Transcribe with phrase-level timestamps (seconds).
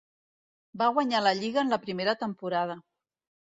[0.83, 2.83] Van guanyar la lliga en la primera temporada.